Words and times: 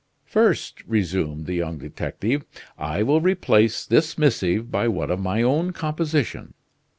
"First," 0.25 0.81
resumed 0.87 1.45
the 1.45 1.53
young 1.53 1.77
detective, 1.77 2.43
"I 2.75 3.03
will 3.03 3.21
replace 3.21 3.85
this 3.85 4.17
missive 4.17 4.71
by 4.71 4.87
one 4.87 5.11
of 5.11 5.19
my 5.19 5.43
own 5.43 5.73
composition. 5.73 6.55